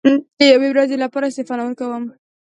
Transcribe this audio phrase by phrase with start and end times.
[0.37, 2.03] د یوې ورځې لپاره استعفا نه ورکووم.